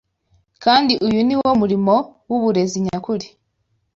[0.63, 1.93] kandi uyu ni wo murimo
[2.29, 3.27] w’uburezi nyakuri